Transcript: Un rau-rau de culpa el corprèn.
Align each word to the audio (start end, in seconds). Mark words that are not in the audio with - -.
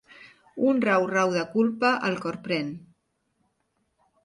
Un 0.69 0.79
rau-rau 0.85 1.35
de 1.35 1.43
culpa 1.51 1.93
el 2.09 2.19
corprèn. 2.25 2.75